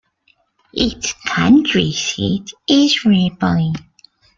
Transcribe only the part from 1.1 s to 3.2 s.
county seat is